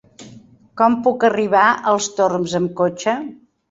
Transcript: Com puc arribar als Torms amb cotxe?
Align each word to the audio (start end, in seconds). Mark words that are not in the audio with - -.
Com 0.81 0.95
puc 1.09 1.27
arribar 1.31 1.69
als 1.95 2.11
Torms 2.19 2.61
amb 2.65 2.77
cotxe? 2.85 3.21